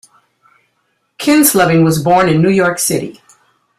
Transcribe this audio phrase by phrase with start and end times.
[1.19, 3.21] Kinsolving was born in New York City.